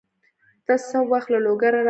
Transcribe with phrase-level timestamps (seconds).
[0.65, 1.79] ته څه وخت له لوګره راغلې؟